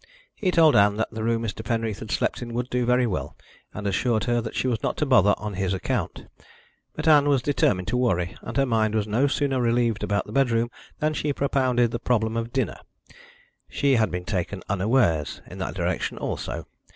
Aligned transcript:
He 0.33 0.49
told 0.49 0.75
Ann 0.75 0.95
that 0.97 1.11
the 1.11 1.23
room 1.23 1.43
Mr. 1.43 1.63
Penreath 1.63 1.99
had 1.99 2.09
slept 2.09 2.41
in 2.41 2.55
would 2.55 2.71
do 2.71 2.87
very 2.87 3.05
well, 3.05 3.37
and 3.71 3.85
assured 3.85 4.23
her 4.23 4.41
that 4.41 4.55
she 4.55 4.65
was 4.67 4.81
not 4.81 4.97
to 4.97 5.05
bother 5.05 5.35
on 5.37 5.53
his 5.53 5.75
account. 5.75 6.25
But 6.95 7.07
Ann 7.07 7.29
was 7.29 7.43
determined 7.43 7.87
to 7.89 7.97
worry, 7.97 8.35
and 8.41 8.57
her 8.57 8.65
mind 8.65 8.95
was 8.95 9.05
no 9.07 9.27
sooner 9.27 9.61
relieved 9.61 10.01
about 10.01 10.25
the 10.25 10.31
bedroom 10.31 10.71
than 10.97 11.13
she 11.13 11.33
propounded 11.33 11.91
the 11.91 11.99
problem 11.99 12.35
of 12.35 12.51
dinner. 12.51 12.77
She 13.69 13.97
had 13.97 14.09
been 14.09 14.25
taken 14.25 14.63
unawares 14.67 15.39
in 15.45 15.59
that 15.59 15.75
direction 15.75 16.17
also. 16.17 16.65